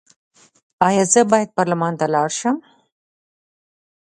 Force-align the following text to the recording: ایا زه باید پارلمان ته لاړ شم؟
ایا 0.87 1.03
زه 1.13 1.21
باید 1.31 1.53
پارلمان 1.57 1.93
ته 1.99 2.05
لاړ 2.13 2.29
شم؟ 2.39 2.57